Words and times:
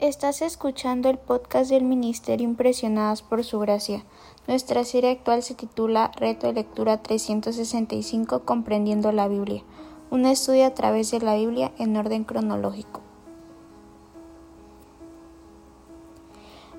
Estás 0.00 0.42
escuchando 0.42 1.10
el 1.10 1.18
podcast 1.18 1.70
del 1.70 1.82
Ministerio 1.82 2.46
Impresionadas 2.46 3.22
por 3.22 3.42
Su 3.42 3.58
Gracia. 3.58 4.04
Nuestra 4.46 4.84
serie 4.84 5.10
actual 5.10 5.42
se 5.42 5.56
titula 5.56 6.12
Reto 6.14 6.46
de 6.46 6.52
Lectura 6.52 7.02
365 7.02 8.44
Comprendiendo 8.44 9.10
la 9.10 9.26
Biblia. 9.26 9.64
Un 10.12 10.24
estudio 10.24 10.66
a 10.66 10.70
través 10.74 11.10
de 11.10 11.18
la 11.18 11.34
Biblia 11.34 11.72
en 11.80 11.96
orden 11.96 12.22
cronológico. 12.22 13.00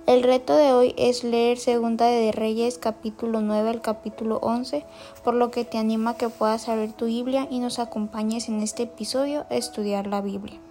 El 0.08 0.24
reto 0.24 0.56
de 0.56 0.72
hoy 0.72 0.96
es 0.98 1.26
leer 1.26 1.58
Segunda 1.58 2.06
de 2.06 2.32
Reyes 2.32 2.78
capítulo 2.78 3.42
9 3.42 3.70
al 3.70 3.82
capítulo 3.82 4.38
11, 4.38 4.86
por 5.26 5.34
lo 5.34 5.52
que 5.52 5.66
te 5.66 5.78
animo 5.78 6.12
a 6.12 6.16
que 6.16 6.30
puedas 6.30 6.70
abrir 6.70 6.94
tu 6.94 7.08
Biblia 7.08 7.50
y 7.52 7.60
nos 7.60 7.80
acompañes 7.80 8.48
en 8.48 8.62
este 8.62 8.84
episodio 8.84 9.46
a 9.50 9.58
estudiar 9.58 10.08
la 10.08 10.22
Biblia. 10.22 10.62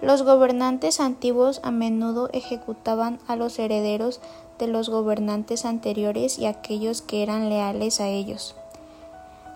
Los 0.00 0.22
gobernantes 0.22 0.98
antiguos 0.98 1.60
a 1.62 1.70
menudo 1.70 2.30
ejecutaban 2.32 3.18
a 3.26 3.36
los 3.36 3.58
herederos 3.58 4.20
de 4.58 4.66
los 4.66 4.88
gobernantes 4.88 5.66
anteriores 5.66 6.38
y 6.38 6.46
aquellos 6.46 7.02
que 7.02 7.22
eran 7.22 7.50
leales 7.50 8.00
a 8.00 8.08
ellos. 8.08 8.54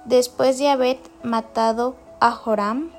Después 0.05 0.59
de 0.59 0.69
haber 0.69 0.99
matado 1.23 1.97
a 2.21 2.31
Joram, 2.33 2.91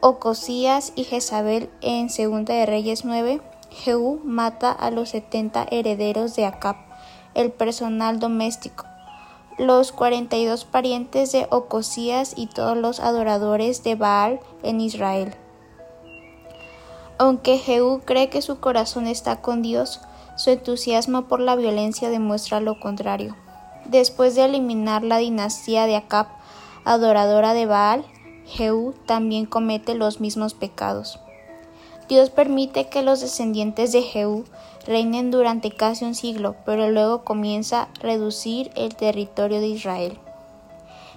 Ocosías 0.00 0.92
y 0.94 1.04
Jezabel 1.04 1.70
en 1.80 2.10
Segunda 2.10 2.52
de 2.52 2.66
Reyes 2.66 3.04
9, 3.06 3.40
Jehú 3.70 4.20
mata 4.24 4.72
a 4.72 4.90
los 4.90 5.10
setenta 5.10 5.66
herederos 5.70 6.36
de 6.36 6.44
Acab, 6.44 6.76
el 7.34 7.50
personal 7.50 8.18
doméstico, 8.20 8.84
los 9.58 9.92
cuarenta 9.92 10.36
y 10.36 10.44
dos 10.44 10.66
parientes 10.66 11.32
de 11.32 11.46
Ocosías 11.50 12.34
y 12.36 12.48
todos 12.48 12.76
los 12.76 13.00
adoradores 13.00 13.82
de 13.84 13.94
Baal 13.94 14.40
en 14.62 14.80
Israel. 14.82 15.34
Aunque 17.22 17.56
Jehú 17.56 18.00
cree 18.04 18.30
que 18.30 18.42
su 18.42 18.58
corazón 18.58 19.06
está 19.06 19.40
con 19.40 19.62
Dios, 19.62 20.00
su 20.34 20.50
entusiasmo 20.50 21.28
por 21.28 21.38
la 21.38 21.54
violencia 21.54 22.10
demuestra 22.10 22.58
lo 22.58 22.80
contrario. 22.80 23.36
Después 23.84 24.34
de 24.34 24.44
eliminar 24.44 25.04
la 25.04 25.18
dinastía 25.18 25.86
de 25.86 25.94
Acab, 25.94 26.26
adoradora 26.84 27.54
de 27.54 27.66
Baal, 27.66 28.04
Jehú 28.46 28.96
también 29.06 29.46
comete 29.46 29.94
los 29.94 30.20
mismos 30.20 30.54
pecados. 30.54 31.20
Dios 32.08 32.30
permite 32.30 32.88
que 32.88 33.02
los 33.02 33.20
descendientes 33.20 33.92
de 33.92 34.02
Jehú 34.02 34.44
reinen 34.84 35.30
durante 35.30 35.70
casi 35.70 36.04
un 36.04 36.16
siglo, 36.16 36.56
pero 36.66 36.90
luego 36.90 37.22
comienza 37.22 37.82
a 37.82 37.88
reducir 38.00 38.72
el 38.74 38.96
territorio 38.96 39.60
de 39.60 39.68
Israel. 39.68 40.18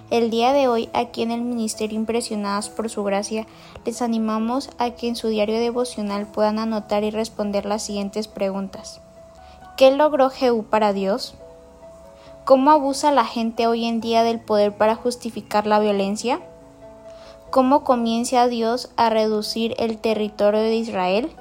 El 0.08 0.30
día 0.30 0.52
de 0.52 0.68
hoy, 0.68 0.88
aquí 0.94 1.22
en 1.22 1.32
el 1.32 1.42
Ministerio 1.42 1.98
Impresionadas 1.98 2.68
por 2.68 2.88
su 2.88 3.02
gracia, 3.02 3.44
les 3.84 4.02
animamos 4.02 4.70
a 4.78 4.90
que 4.90 5.08
en 5.08 5.16
su 5.16 5.26
diario 5.26 5.58
devocional 5.58 6.28
puedan 6.28 6.60
anotar 6.60 7.02
y 7.02 7.10
responder 7.10 7.66
las 7.66 7.82
siguientes 7.82 8.28
preguntas. 8.28 9.00
¿Qué 9.76 9.90
logró 9.90 10.30
Jehú 10.30 10.62
para 10.62 10.92
Dios? 10.92 11.34
¿Cómo 12.44 12.70
abusa 12.70 13.10
la 13.10 13.24
gente 13.24 13.66
hoy 13.66 13.84
en 13.84 14.00
día 14.00 14.22
del 14.22 14.38
poder 14.38 14.76
para 14.76 14.94
justificar 14.94 15.66
la 15.66 15.80
violencia? 15.80 16.38
¿Cómo 17.50 17.82
comienza 17.82 18.46
Dios 18.46 18.90
a 18.96 19.10
reducir 19.10 19.74
el 19.78 19.98
territorio 19.98 20.60
de 20.60 20.76
Israel? 20.76 21.32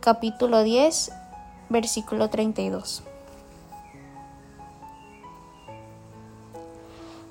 Capítulo 0.00 0.64
10, 0.64 1.12
versículo 1.68 2.30
32. 2.30 3.04